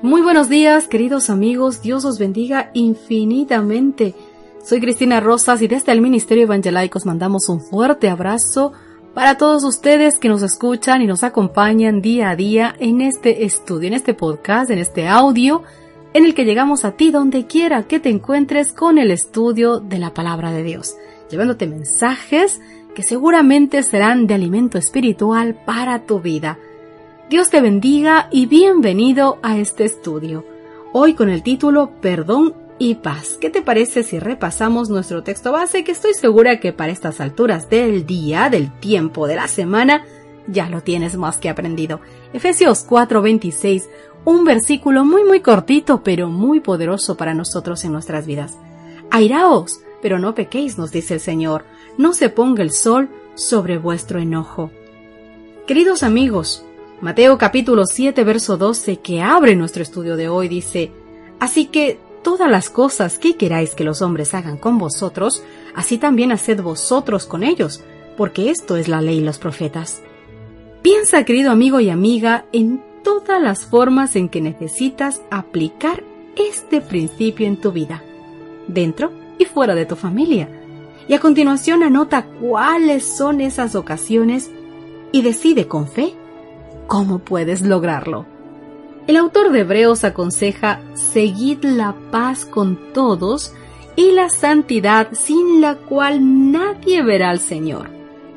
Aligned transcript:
Muy 0.00 0.22
buenos 0.22 0.48
días, 0.48 0.86
queridos 0.86 1.28
amigos. 1.28 1.82
Dios 1.82 2.04
os 2.04 2.20
bendiga 2.20 2.70
infinitamente. 2.72 4.14
Soy 4.62 4.80
Cristina 4.80 5.18
Rosas 5.18 5.60
y 5.60 5.66
desde 5.66 5.90
el 5.90 6.00
Ministerio 6.00 6.44
Evangelaicos 6.44 7.04
mandamos 7.04 7.48
un 7.48 7.60
fuerte 7.60 8.08
abrazo 8.08 8.72
para 9.12 9.36
todos 9.36 9.64
ustedes 9.64 10.20
que 10.20 10.28
nos 10.28 10.42
escuchan 10.42 11.02
y 11.02 11.08
nos 11.08 11.24
acompañan 11.24 12.00
día 12.00 12.30
a 12.30 12.36
día 12.36 12.76
en 12.78 13.00
este 13.00 13.44
estudio, 13.44 13.88
en 13.88 13.94
este 13.94 14.14
podcast, 14.14 14.70
en 14.70 14.78
este 14.78 15.08
audio, 15.08 15.64
en 16.14 16.24
el 16.24 16.32
que 16.32 16.44
llegamos 16.44 16.84
a 16.84 16.92
ti 16.92 17.10
donde 17.10 17.46
quiera 17.46 17.82
que 17.82 17.98
te 17.98 18.08
encuentres 18.08 18.72
con 18.72 18.98
el 18.98 19.10
estudio 19.10 19.80
de 19.80 19.98
la 19.98 20.14
palabra 20.14 20.52
de 20.52 20.62
Dios, 20.62 20.94
llevándote 21.28 21.66
mensajes 21.66 22.60
que 22.94 23.02
seguramente 23.02 23.82
serán 23.82 24.28
de 24.28 24.34
alimento 24.34 24.78
espiritual 24.78 25.58
para 25.66 26.06
tu 26.06 26.20
vida. 26.20 26.56
Dios 27.28 27.50
te 27.50 27.60
bendiga 27.60 28.28
y 28.30 28.46
bienvenido 28.46 29.38
a 29.42 29.58
este 29.58 29.84
estudio. 29.84 30.46
Hoy 30.94 31.12
con 31.12 31.28
el 31.28 31.42
título 31.42 31.90
Perdón 32.00 32.54
y 32.78 32.94
paz. 32.94 33.36
¿Qué 33.38 33.50
te 33.50 33.60
parece 33.60 34.02
si 34.02 34.18
repasamos 34.18 34.88
nuestro 34.88 35.22
texto 35.22 35.52
base 35.52 35.84
que 35.84 35.92
estoy 35.92 36.14
segura 36.14 36.58
que 36.58 36.72
para 36.72 36.90
estas 36.90 37.20
alturas 37.20 37.68
del 37.68 38.06
día, 38.06 38.48
del 38.48 38.72
tiempo, 38.80 39.26
de 39.26 39.36
la 39.36 39.46
semana, 39.46 40.06
ya 40.46 40.70
lo 40.70 40.80
tienes 40.80 41.18
más 41.18 41.36
que 41.36 41.50
aprendido? 41.50 42.00
Efesios 42.32 42.86
4:26, 42.88 43.90
un 44.24 44.44
versículo 44.46 45.04
muy 45.04 45.22
muy 45.22 45.40
cortito 45.40 46.02
pero 46.02 46.30
muy 46.30 46.60
poderoso 46.60 47.18
para 47.18 47.34
nosotros 47.34 47.84
en 47.84 47.92
nuestras 47.92 48.24
vidas. 48.26 48.56
Airaos, 49.10 49.80
pero 50.00 50.18
no 50.18 50.34
pequéis, 50.34 50.78
nos 50.78 50.92
dice 50.92 51.12
el 51.14 51.20
Señor, 51.20 51.66
no 51.98 52.14
se 52.14 52.30
ponga 52.30 52.62
el 52.62 52.72
sol 52.72 53.10
sobre 53.34 53.76
vuestro 53.76 54.18
enojo. 54.18 54.70
Queridos 55.66 56.02
amigos, 56.02 56.64
Mateo 57.00 57.38
capítulo 57.38 57.86
7 57.86 58.24
verso 58.24 58.56
12 58.56 58.96
que 58.96 59.22
abre 59.22 59.54
nuestro 59.54 59.84
estudio 59.84 60.16
de 60.16 60.28
hoy 60.28 60.48
dice, 60.48 60.90
Así 61.38 61.66
que 61.66 61.96
todas 62.24 62.50
las 62.50 62.70
cosas 62.70 63.20
que 63.20 63.36
queráis 63.36 63.76
que 63.76 63.84
los 63.84 64.02
hombres 64.02 64.34
hagan 64.34 64.56
con 64.56 64.78
vosotros, 64.78 65.44
así 65.76 65.98
también 65.98 66.32
haced 66.32 66.60
vosotros 66.60 67.26
con 67.26 67.44
ellos, 67.44 67.84
porque 68.16 68.50
esto 68.50 68.76
es 68.76 68.88
la 68.88 69.00
ley 69.00 69.18
y 69.18 69.24
los 69.24 69.38
profetas. 69.38 70.02
Piensa, 70.82 71.24
querido 71.24 71.52
amigo 71.52 71.78
y 71.78 71.88
amiga, 71.88 72.46
en 72.52 72.82
todas 73.04 73.40
las 73.40 73.64
formas 73.64 74.16
en 74.16 74.28
que 74.28 74.40
necesitas 74.40 75.22
aplicar 75.30 76.02
este 76.34 76.80
principio 76.80 77.46
en 77.46 77.60
tu 77.60 77.70
vida, 77.70 78.02
dentro 78.66 79.12
y 79.38 79.44
fuera 79.44 79.76
de 79.76 79.86
tu 79.86 79.94
familia. 79.94 80.48
Y 81.06 81.14
a 81.14 81.20
continuación 81.20 81.84
anota 81.84 82.26
cuáles 82.40 83.04
son 83.04 83.40
esas 83.40 83.76
ocasiones 83.76 84.50
y 85.12 85.22
decide 85.22 85.68
con 85.68 85.86
fe 85.86 86.17
¿Cómo 86.88 87.18
puedes 87.18 87.60
lograrlo? 87.60 88.24
El 89.06 89.18
autor 89.18 89.52
de 89.52 89.60
Hebreos 89.60 90.04
aconseja 90.04 90.80
seguid 90.94 91.62
la 91.62 91.94
paz 92.10 92.46
con 92.46 92.78
todos 92.94 93.52
y 93.94 94.12
la 94.12 94.30
santidad 94.30 95.08
sin 95.12 95.60
la 95.60 95.76
cual 95.76 96.50
nadie 96.50 97.02
verá 97.02 97.28
al 97.28 97.40
Señor. 97.40 97.90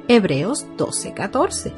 Hebreos 0.09 0.67
12:14. 0.77 1.71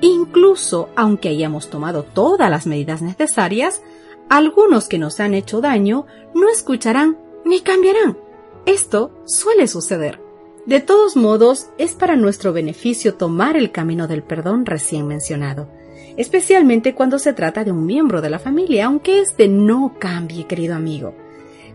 Incluso 0.00 0.88
aunque 0.96 1.28
hayamos 1.28 1.68
tomado 1.68 2.02
todas 2.02 2.48
las 2.48 2.66
medidas 2.66 3.02
necesarias, 3.02 3.82
algunos 4.30 4.88
que 4.88 4.98
nos 4.98 5.20
han 5.20 5.34
hecho 5.34 5.60
daño 5.60 6.06
no 6.34 6.48
escucharán 6.48 7.18
ni 7.44 7.60
cambiarán. 7.60 8.16
Esto 8.64 9.10
suele 9.26 9.68
suceder. 9.68 10.18
De 10.64 10.80
todos 10.80 11.14
modos, 11.14 11.68
es 11.76 11.92
para 11.92 12.16
nuestro 12.16 12.54
beneficio 12.54 13.16
tomar 13.16 13.58
el 13.58 13.70
camino 13.70 14.08
del 14.08 14.22
perdón 14.22 14.64
recién 14.64 15.06
mencionado 15.06 15.68
especialmente 16.16 16.94
cuando 16.94 17.18
se 17.18 17.32
trata 17.32 17.64
de 17.64 17.72
un 17.72 17.86
miembro 17.86 18.20
de 18.20 18.30
la 18.30 18.38
familia, 18.38 18.86
aunque 18.86 19.20
éste 19.20 19.48
no 19.48 19.94
cambie, 19.98 20.46
querido 20.46 20.74
amigo. 20.74 21.14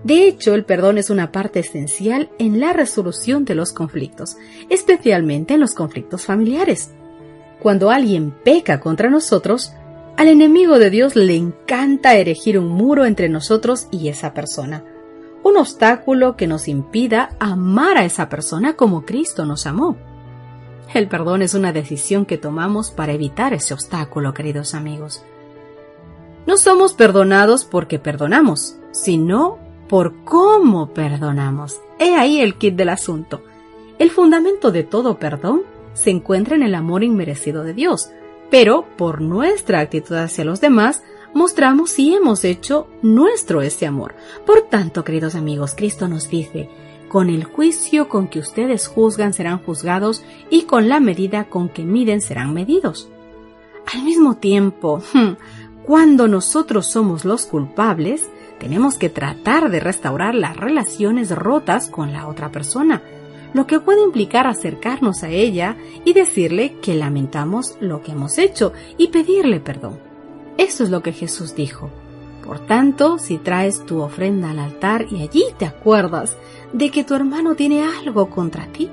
De 0.03 0.28
hecho, 0.28 0.53
el 0.53 0.66
perdón 0.66 1.00
es 1.00 1.09
una 1.09 1.31
parte 1.31 1.59
esencial 1.62 2.29
en 2.38 2.59
la 2.59 2.73
resolución 2.73 3.44
de 3.44 3.56
los 3.56 3.73
conflictos, 3.73 4.38
especialmente 4.69 5.56
en 5.56 5.59
los 5.59 5.73
conflictos 5.73 6.25
familiares. 6.25 6.91
Cuando 7.59 7.90
alguien 7.90 8.31
peca 8.44 8.79
contra 8.79 9.09
nosotros, 9.09 9.73
al 10.18 10.28
enemigo 10.28 10.78
de 10.78 10.91
Dios 10.91 11.16
le 11.16 11.35
encanta 11.35 12.16
erigir 12.16 12.59
un 12.59 12.67
muro 12.67 13.06
entre 13.06 13.29
nosotros 13.29 13.88
y 13.91 14.07
esa 14.09 14.34
persona, 14.34 14.84
un 15.44 15.57
obstáculo 15.57 16.38
que 16.38 16.47
nos 16.47 16.67
impida 16.67 17.35
amar 17.40 17.97
a 17.97 18.06
esa 18.06 18.29
persona 18.29 18.75
como 18.75 19.06
Cristo 19.06 19.46
nos 19.46 19.66
amó. 19.66 19.97
El 20.94 21.07
perdón 21.07 21.41
es 21.41 21.53
una 21.53 21.73
decisión 21.73 22.25
que 22.25 22.38
tomamos 22.38 22.91
para 22.91 23.13
evitar 23.13 23.53
ese 23.53 23.73
obstáculo, 23.73 24.34
queridos 24.34 24.73
amigos. 24.73 25.23
No 26.46 26.57
somos 26.57 26.94
perdonados 26.94 27.66
porque 27.66 28.00
perdonamos, 28.00 28.75
sino 28.91 29.57
por 29.90 30.23
cómo 30.23 30.90
perdonamos. 30.94 31.79
He 32.00 32.16
ahí 32.16 32.40
el 32.40 32.56
kit 32.56 32.75
del 32.75 32.90
asunto. 32.90 33.41
El 33.97 34.12
fundamento 34.12 34.72
de 34.72 34.84
todo 34.84 35.18
perdón 35.18 35.63
se 35.94 36.12
encuentra 36.12 36.56
en 36.56 36.63
el 36.63 36.75
amor 36.75 37.03
inmerecido 37.03 37.63
de 37.63 37.73
Dios, 37.73 38.09
pero 38.52 38.85
por 38.97 39.22
nuestra 39.22 39.79
actitud 39.79 40.16
hacia 40.16 40.46
los 40.46 40.62
demás 40.62 41.03
mostramos 41.34 41.91
si 41.91 42.13
hemos 42.13 42.44
hecho 42.46 42.88
nuestro 43.02 43.62
ese 43.62 43.85
amor. 43.85 44.16
Por 44.46 44.62
tanto, 44.63 45.03
queridos 45.03 45.35
amigos, 45.35 45.73
Cristo 45.75 46.07
nos 46.07 46.29
dice, 46.29 46.69
con 47.07 47.29
el 47.29 47.43
juicio 47.43 48.09
con 48.09 48.27
que 48.27 48.39
ustedes 48.39 48.88
juzgan 48.88 49.33
serán 49.33 49.59
juzgados 49.59 50.23
y 50.49 50.63
con 50.63 50.89
la 50.89 50.99
medida 50.99 51.45
con 51.45 51.69
que 51.69 51.83
miden 51.83 52.21
serán 52.21 52.53
medidos. 52.53 53.09
Al 53.93 54.03
mismo 54.03 54.38
tiempo, 54.38 55.01
hmm, 55.13 55.33
cuando 55.85 56.27
nosotros 56.27 56.88
somos 56.88 57.25
los 57.25 57.45
culpables, 57.45 58.29
tenemos 58.59 58.97
que 58.97 59.09
tratar 59.09 59.69
de 59.69 59.79
restaurar 59.79 60.33
las 60.33 60.57
relaciones 60.57 61.29
rotas 61.31 61.89
con 61.89 62.13
la 62.13 62.27
otra 62.27 62.51
persona, 62.51 63.03
lo 63.53 63.67
que 63.67 63.79
puede 63.79 64.03
implicar 64.03 64.47
acercarnos 64.47 65.23
a 65.23 65.29
ella 65.29 65.77
y 66.03 66.13
decirle 66.13 66.75
que 66.81 66.95
lamentamos 66.95 67.77
lo 67.79 68.01
que 68.01 68.13
hemos 68.13 68.37
hecho 68.37 68.73
y 68.97 69.09
pedirle 69.09 69.59
perdón. 69.59 69.99
Eso 70.57 70.83
es 70.83 70.89
lo 70.89 71.01
que 71.03 71.13
Jesús 71.13 71.55
dijo. 71.55 71.89
Por 72.45 72.59
tanto, 72.59 73.17
si 73.17 73.38
traes 73.38 73.85
tu 73.85 74.01
ofrenda 74.01 74.51
al 74.51 74.59
altar 74.59 75.07
y 75.09 75.23
allí 75.23 75.45
te 75.57 75.66
acuerdas 75.66 76.38
de 76.73 76.91
que 76.91 77.03
tu 77.03 77.16
hermano 77.16 77.56
tiene 77.56 77.83
algo 77.83 78.29
contra 78.29 78.67
ti, 78.67 78.89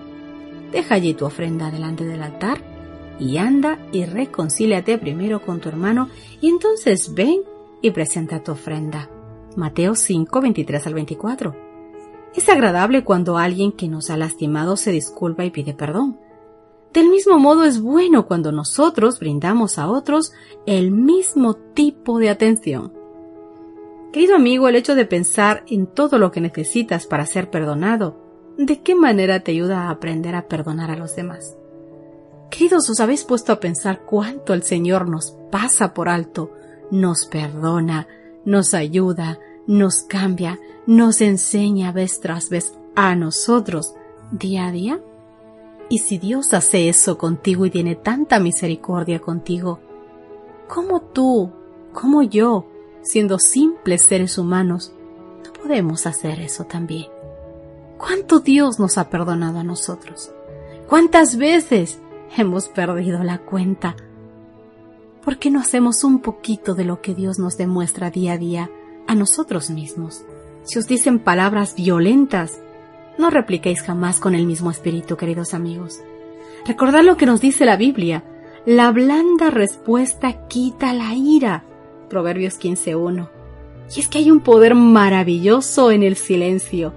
deja 0.72 0.94
allí 0.94 1.12
tu 1.12 1.26
ofrenda 1.26 1.70
delante 1.70 2.04
del 2.04 2.22
altar 2.22 2.62
y 3.18 3.36
anda 3.36 3.78
y 3.92 4.06
reconcíliate 4.06 4.96
primero 4.96 5.42
con 5.42 5.60
tu 5.60 5.68
hermano 5.68 6.08
y 6.40 6.48
entonces 6.48 7.12
ven 7.14 7.42
y 7.82 7.90
presenta 7.90 8.42
tu 8.42 8.52
ofrenda. 8.52 9.10
Mateo 9.54 9.94
5, 9.94 10.40
23 10.40 10.86
al 10.86 10.94
24. 10.94 11.54
Es 12.34 12.48
agradable 12.48 13.04
cuando 13.04 13.36
alguien 13.36 13.72
que 13.72 13.88
nos 13.88 14.08
ha 14.08 14.16
lastimado 14.16 14.78
se 14.78 14.92
disculpa 14.92 15.44
y 15.44 15.50
pide 15.50 15.74
perdón. 15.74 16.18
Del 16.94 17.10
mismo 17.10 17.38
modo 17.38 17.64
es 17.64 17.80
bueno 17.80 18.26
cuando 18.26 18.50
nosotros 18.50 19.18
brindamos 19.18 19.78
a 19.78 19.90
otros 19.90 20.32
el 20.64 20.90
mismo 20.90 21.54
tipo 21.54 22.18
de 22.18 22.30
atención. 22.30 23.01
Querido 24.12 24.36
amigo, 24.36 24.68
el 24.68 24.76
hecho 24.76 24.94
de 24.94 25.06
pensar 25.06 25.64
en 25.68 25.86
todo 25.86 26.18
lo 26.18 26.30
que 26.30 26.42
necesitas 26.42 27.06
para 27.06 27.24
ser 27.24 27.48
perdonado, 27.48 28.20
¿de 28.58 28.82
qué 28.82 28.94
manera 28.94 29.40
te 29.40 29.52
ayuda 29.52 29.84
a 29.84 29.90
aprender 29.90 30.34
a 30.34 30.48
perdonar 30.48 30.90
a 30.90 30.96
los 30.96 31.16
demás? 31.16 31.56
Queridos, 32.50 32.90
¿os 32.90 33.00
habéis 33.00 33.24
puesto 33.24 33.54
a 33.54 33.60
pensar 33.60 34.02
cuánto 34.04 34.52
el 34.52 34.64
Señor 34.64 35.08
nos 35.08 35.34
pasa 35.50 35.94
por 35.94 36.10
alto, 36.10 36.52
nos 36.90 37.24
perdona, 37.24 38.06
nos 38.44 38.74
ayuda, 38.74 39.38
nos 39.66 40.02
cambia, 40.02 40.60
nos 40.86 41.22
enseña 41.22 41.90
vez 41.90 42.20
tras 42.20 42.50
vez 42.50 42.74
a 42.94 43.14
nosotros 43.16 43.94
día 44.30 44.66
a 44.66 44.72
día? 44.72 45.00
Y 45.88 46.00
si 46.00 46.18
Dios 46.18 46.52
hace 46.52 46.90
eso 46.90 47.16
contigo 47.16 47.64
y 47.64 47.70
tiene 47.70 47.96
tanta 47.96 48.40
misericordia 48.40 49.20
contigo, 49.20 49.80
¿cómo 50.68 51.00
tú, 51.00 51.50
como 51.94 52.22
yo, 52.22 52.66
siendo 53.02 53.38
simples 53.38 54.02
seres 54.02 54.38
humanos, 54.38 54.92
no 55.44 55.52
podemos 55.52 56.06
hacer 56.06 56.40
eso 56.40 56.64
también. 56.64 57.06
¿Cuánto 57.98 58.40
Dios 58.40 58.78
nos 58.78 58.98
ha 58.98 59.10
perdonado 59.10 59.58
a 59.58 59.64
nosotros? 59.64 60.32
¿Cuántas 60.88 61.36
veces 61.36 62.00
hemos 62.36 62.68
perdido 62.68 63.22
la 63.22 63.38
cuenta? 63.38 63.96
¿Por 65.24 65.38
qué 65.38 65.50
no 65.50 65.60
hacemos 65.60 66.02
un 66.02 66.20
poquito 66.20 66.74
de 66.74 66.84
lo 66.84 67.00
que 67.00 67.14
Dios 67.14 67.38
nos 67.38 67.56
demuestra 67.56 68.10
día 68.10 68.32
a 68.32 68.38
día 68.38 68.70
a 69.06 69.14
nosotros 69.14 69.70
mismos? 69.70 70.24
Si 70.64 70.78
os 70.78 70.86
dicen 70.86 71.18
palabras 71.18 71.74
violentas, 71.76 72.60
no 73.18 73.30
repliquéis 73.30 73.82
jamás 73.82 74.20
con 74.20 74.34
el 74.34 74.46
mismo 74.46 74.70
espíritu, 74.70 75.16
queridos 75.16 75.54
amigos. 75.54 76.00
Recordad 76.66 77.02
lo 77.02 77.16
que 77.16 77.26
nos 77.26 77.40
dice 77.40 77.64
la 77.64 77.76
Biblia. 77.76 78.24
La 78.64 78.90
blanda 78.90 79.50
respuesta 79.50 80.46
quita 80.48 80.92
la 80.92 81.14
ira. 81.14 81.64
Proverbios 82.12 82.60
15.1. 82.60 83.30
Y 83.96 84.00
es 84.00 84.06
que 84.06 84.18
hay 84.18 84.30
un 84.30 84.40
poder 84.40 84.74
maravilloso 84.74 85.90
en 85.90 86.02
el 86.02 86.16
silencio. 86.16 86.92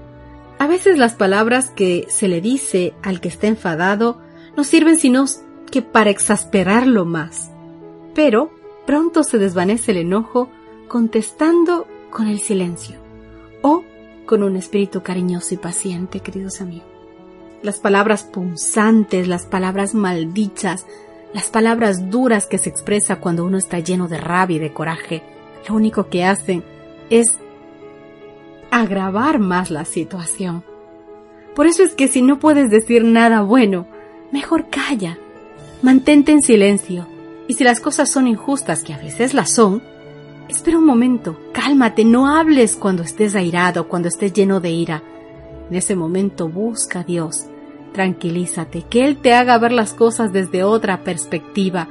A 0.60 0.68
veces 0.68 0.98
las 0.98 1.14
palabras 1.14 1.70
que 1.70 2.06
se 2.10 2.28
le 2.28 2.42
dice 2.42 2.94
al 3.02 3.22
que 3.22 3.30
está 3.30 3.48
enfadado 3.48 4.20
no 4.58 4.66
sirven 4.66 4.98
sino 4.98 5.24
que 5.72 5.82
para 5.82 6.10
exasperarlo 6.10 7.06
más. 7.06 7.50
Pero 8.14 8.52
pronto 8.86 9.24
se 9.24 9.38
desvanece 9.38 9.92
el 9.92 10.00
enojo 10.00 10.50
contestando 10.90 11.88
con 12.12 12.28
el 12.28 12.40
silencio 12.40 12.98
o 13.62 13.86
con 14.26 14.44
un 14.44 14.58
espíritu 14.58 15.02
cariñoso 15.02 15.54
y 15.54 15.58
paciente, 15.58 16.20
queridos 16.20 16.60
amigos. 16.60 16.90
Las 17.62 17.80
palabras 17.80 18.24
punzantes, 18.24 19.30
las 19.30 19.46
palabras 19.46 19.94
maldichas, 19.94 20.86
las 21.36 21.50
palabras 21.50 22.10
duras 22.10 22.46
que 22.46 22.58
se 22.58 22.70
expresa 22.70 23.18
cuando 23.18 23.44
uno 23.44 23.58
está 23.58 23.80
lleno 23.80 24.08
de 24.08 24.18
rabia 24.18 24.56
y 24.56 24.60
de 24.60 24.72
coraje, 24.72 25.22
lo 25.68 25.76
único 25.76 26.08
que 26.08 26.24
hacen 26.24 26.64
es 27.10 27.40
agravar 28.72 29.40
más 29.40 29.70
la 29.70 29.84
situación. 29.84 30.64
Por 31.54 31.68
eso 31.68 31.84
es 31.84 31.94
que 31.94 32.08
si 32.08 32.22
no 32.22 32.40
puedes 32.40 32.70
decir 32.70 33.04
nada 33.04 33.42
bueno, 33.42 33.86
mejor 34.32 34.70
calla, 34.70 35.18
mantente 35.82 36.32
en 36.32 36.42
silencio, 36.42 37.06
y 37.50 37.56
si 37.56 37.66
las 37.66 37.82
cosas 37.82 38.10
son 38.10 38.30
injustas, 38.30 38.82
que 38.82 38.94
a 38.94 38.98
veces 38.98 39.34
las 39.34 39.50
son, 39.50 39.84
espera 40.48 40.78
un 40.78 40.86
momento, 40.86 41.38
cálmate, 41.52 42.06
no 42.06 42.34
hables 42.34 42.78
cuando 42.78 43.04
estés 43.04 43.36
airado, 43.36 43.90
cuando 43.90 44.08
estés 44.08 44.32
lleno 44.32 44.62
de 44.62 44.70
ira. 44.70 45.04
En 45.70 45.76
ese 45.76 45.98
momento 45.98 46.48
busca 46.48 47.02
a 47.02 47.04
Dios, 47.04 47.48
tranquilízate, 47.96 48.84
que 48.90 49.06
Él 49.06 49.16
te 49.16 49.34
haga 49.34 49.58
ver 49.58 49.72
las 49.72 49.94
cosas 49.94 50.34
desde 50.34 50.66
otra 50.66 51.06
perspectiva. 51.06 51.88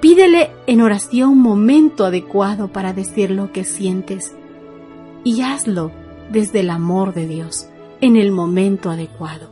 Pídele 0.00 0.52
en 0.68 0.80
oración 0.80 1.30
un 1.30 1.42
momento 1.42 2.04
adecuado 2.04 2.68
para 2.68 2.92
decir 2.92 3.32
lo 3.32 3.50
que 3.50 3.64
sientes 3.64 4.36
y 5.24 5.42
hazlo 5.42 5.90
desde 6.30 6.60
el 6.60 6.70
amor 6.70 7.12
de 7.12 7.26
Dios, 7.26 7.66
en 8.00 8.14
el 8.14 8.30
momento 8.30 8.88
adecuado, 8.88 9.50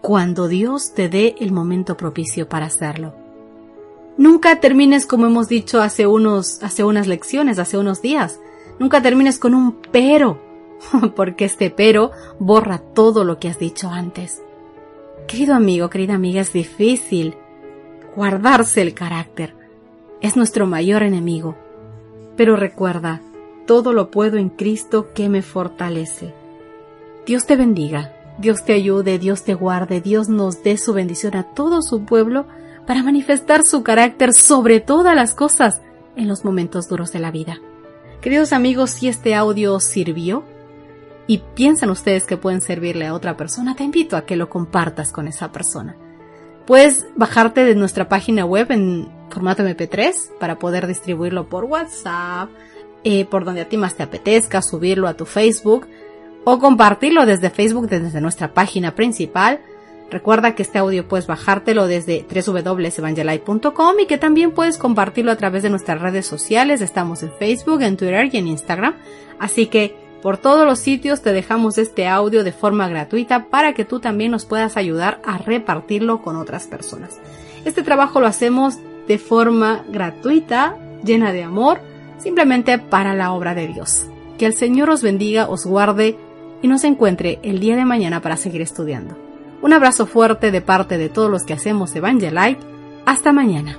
cuando 0.00 0.48
Dios 0.48 0.94
te 0.94 1.08
dé 1.08 1.36
el 1.38 1.52
momento 1.52 1.96
propicio 1.96 2.48
para 2.48 2.66
hacerlo. 2.66 3.14
Nunca 4.16 4.58
termines 4.58 5.06
como 5.06 5.26
hemos 5.26 5.46
dicho 5.48 5.80
hace 5.80 6.08
unos, 6.08 6.60
hace 6.64 6.82
unas 6.82 7.06
lecciones, 7.06 7.60
hace 7.60 7.78
unos 7.78 8.02
días. 8.02 8.40
Nunca 8.80 9.00
termines 9.00 9.38
con 9.38 9.54
un 9.54 9.76
pero, 9.92 10.40
porque 11.14 11.44
este 11.44 11.70
pero 11.70 12.10
borra 12.40 12.78
todo 12.78 13.22
lo 13.22 13.38
que 13.38 13.48
has 13.48 13.60
dicho 13.60 13.90
antes. 13.90 14.42
Querido 15.26 15.54
amigo, 15.54 15.88
querida 15.88 16.14
amiga, 16.14 16.42
es 16.42 16.52
difícil 16.52 17.34
guardarse 18.14 18.82
el 18.82 18.94
carácter. 18.94 19.54
Es 20.20 20.36
nuestro 20.36 20.66
mayor 20.66 21.02
enemigo. 21.02 21.56
Pero 22.36 22.56
recuerda, 22.56 23.22
todo 23.66 23.92
lo 23.92 24.10
puedo 24.10 24.36
en 24.36 24.50
Cristo 24.50 25.12
que 25.14 25.28
me 25.28 25.42
fortalece. 25.42 26.34
Dios 27.26 27.46
te 27.46 27.56
bendiga, 27.56 28.12
Dios 28.38 28.64
te 28.64 28.74
ayude, 28.74 29.18
Dios 29.18 29.44
te 29.44 29.54
guarde, 29.54 30.00
Dios 30.00 30.28
nos 30.28 30.62
dé 30.62 30.76
su 30.76 30.92
bendición 30.92 31.36
a 31.36 31.54
todo 31.54 31.80
su 31.80 32.04
pueblo 32.04 32.46
para 32.86 33.02
manifestar 33.02 33.64
su 33.64 33.82
carácter 33.82 34.34
sobre 34.34 34.80
todas 34.80 35.16
las 35.16 35.32
cosas 35.32 35.80
en 36.16 36.28
los 36.28 36.44
momentos 36.44 36.88
duros 36.88 37.12
de 37.12 37.20
la 37.20 37.30
vida. 37.30 37.60
Queridos 38.20 38.52
amigos, 38.52 38.90
si 38.90 39.08
este 39.08 39.34
audio 39.34 39.80
sirvió 39.80 40.44
y 41.26 41.38
piensan 41.54 41.90
ustedes 41.90 42.26
que 42.26 42.36
pueden 42.36 42.60
servirle 42.60 43.06
a 43.06 43.14
otra 43.14 43.36
persona, 43.36 43.74
te 43.74 43.84
invito 43.84 44.16
a 44.16 44.26
que 44.26 44.36
lo 44.36 44.48
compartas 44.48 45.12
con 45.12 45.28
esa 45.28 45.52
persona. 45.52 45.96
Puedes 46.66 47.06
bajarte 47.16 47.64
de 47.64 47.74
nuestra 47.74 48.08
página 48.08 48.44
web 48.44 48.70
en 48.70 49.08
formato 49.30 49.62
MP3 49.62 50.38
para 50.38 50.58
poder 50.58 50.86
distribuirlo 50.86 51.48
por 51.48 51.64
WhatsApp, 51.64 52.50
eh, 53.04 53.24
por 53.26 53.44
donde 53.44 53.62
a 53.62 53.68
ti 53.68 53.76
más 53.76 53.96
te 53.96 54.02
apetezca, 54.02 54.62
subirlo 54.62 55.08
a 55.08 55.14
tu 55.14 55.26
Facebook 55.26 55.86
o 56.44 56.58
compartirlo 56.58 57.26
desde 57.26 57.50
Facebook 57.50 57.88
desde 57.88 58.20
nuestra 58.20 58.52
página 58.54 58.94
principal 58.94 59.60
Recuerda 60.10 60.54
que 60.54 60.62
este 60.62 60.78
audio 60.78 61.08
puedes 61.08 61.26
bajártelo 61.26 61.88
desde 61.88 62.24
www.evangelite.com 62.28 64.00
y 64.00 64.06
que 64.06 64.18
también 64.18 64.52
puedes 64.52 64.78
compartirlo 64.78 65.32
a 65.32 65.36
través 65.36 65.62
de 65.62 65.70
nuestras 65.70 66.00
redes 66.00 66.26
sociales. 66.26 66.80
Estamos 66.80 67.22
en 67.22 67.32
Facebook, 67.32 67.82
en 67.82 67.96
Twitter 67.96 68.28
y 68.32 68.36
en 68.36 68.46
Instagram. 68.46 68.94
Así 69.40 69.66
que 69.66 69.96
por 70.24 70.38
todos 70.38 70.66
los 70.66 70.78
sitios 70.78 71.20
te 71.20 71.34
dejamos 71.34 71.76
este 71.76 72.08
audio 72.08 72.44
de 72.44 72.52
forma 72.52 72.88
gratuita 72.88 73.44
para 73.50 73.74
que 73.74 73.84
tú 73.84 74.00
también 74.00 74.30
nos 74.30 74.46
puedas 74.46 74.78
ayudar 74.78 75.20
a 75.22 75.36
repartirlo 75.36 76.22
con 76.22 76.36
otras 76.36 76.66
personas. 76.66 77.18
Este 77.66 77.82
trabajo 77.82 78.22
lo 78.22 78.26
hacemos 78.26 78.78
de 79.06 79.18
forma 79.18 79.84
gratuita, 79.86 80.78
llena 81.04 81.34
de 81.34 81.42
amor, 81.42 81.82
simplemente 82.16 82.78
para 82.78 83.14
la 83.14 83.32
obra 83.32 83.54
de 83.54 83.66
Dios. 83.66 84.06
Que 84.38 84.46
el 84.46 84.54
Señor 84.54 84.88
os 84.88 85.02
bendiga, 85.02 85.46
os 85.46 85.66
guarde 85.66 86.16
y 86.62 86.68
nos 86.68 86.84
encuentre 86.84 87.38
el 87.42 87.60
día 87.60 87.76
de 87.76 87.84
mañana 87.84 88.22
para 88.22 88.38
seguir 88.38 88.62
estudiando. 88.62 89.18
Un 89.60 89.74
abrazo 89.74 90.06
fuerte 90.06 90.50
de 90.50 90.62
parte 90.62 90.96
de 90.96 91.10
todos 91.10 91.30
los 91.30 91.42
que 91.42 91.52
hacemos 91.52 91.94
Evangelite. 91.94 92.60
Hasta 93.04 93.30
mañana. 93.30 93.78